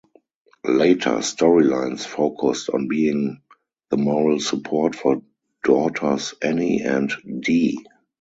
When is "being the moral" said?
2.87-4.39